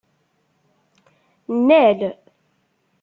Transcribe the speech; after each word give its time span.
Nnal. 1.57 1.99